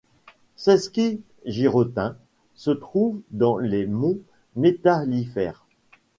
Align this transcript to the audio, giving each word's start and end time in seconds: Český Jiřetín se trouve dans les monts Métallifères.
Český 0.55 1.21
Jiřetín 1.45 2.15
se 2.55 2.71
trouve 2.73 3.19
dans 3.29 3.59
les 3.59 3.85
monts 3.85 4.17
Métallifères. 4.55 5.67